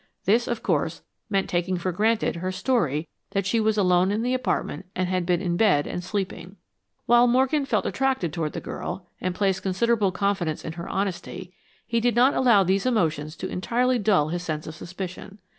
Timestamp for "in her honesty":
10.65-11.53